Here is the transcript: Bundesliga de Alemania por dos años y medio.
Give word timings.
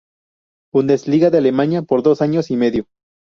Bundesliga 0.73 1.29
de 1.29 1.37
Alemania 1.37 1.83
por 1.83 2.01
dos 2.01 2.23
años 2.23 2.49
y 2.49 2.55
medio. 2.57 2.87